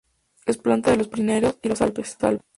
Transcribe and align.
Es 0.47 0.57
planta 0.57 0.89
de 0.89 0.97
los 0.97 1.09
Pirineos 1.09 1.59
y 1.61 1.69
los 1.69 1.79
Alpes. 1.83 2.17